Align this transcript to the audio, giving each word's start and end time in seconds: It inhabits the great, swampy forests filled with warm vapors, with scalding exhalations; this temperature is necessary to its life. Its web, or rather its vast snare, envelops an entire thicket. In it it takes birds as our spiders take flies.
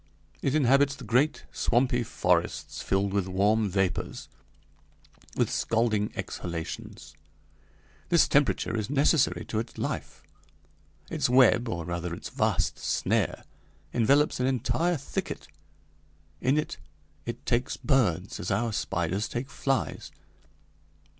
It 0.41 0.55
inhabits 0.55 0.95
the 0.95 1.03
great, 1.03 1.45
swampy 1.51 2.01
forests 2.01 2.81
filled 2.81 3.13
with 3.13 3.27
warm 3.27 3.69
vapors, 3.69 4.29
with 5.37 5.51
scalding 5.51 6.11
exhalations; 6.15 7.13
this 8.09 8.27
temperature 8.27 8.75
is 8.75 8.89
necessary 8.89 9.45
to 9.45 9.59
its 9.59 9.77
life. 9.77 10.23
Its 11.11 11.29
web, 11.29 11.69
or 11.69 11.85
rather 11.85 12.15
its 12.15 12.29
vast 12.29 12.79
snare, 12.79 13.43
envelops 13.93 14.39
an 14.39 14.47
entire 14.47 14.97
thicket. 14.97 15.47
In 16.41 16.57
it 16.57 16.77
it 17.27 17.45
takes 17.45 17.77
birds 17.77 18.39
as 18.39 18.49
our 18.49 18.73
spiders 18.73 19.29
take 19.29 19.51
flies. 19.51 20.11